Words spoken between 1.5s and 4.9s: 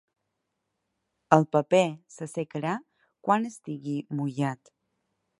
paper s'assecarà quan estigui mullat.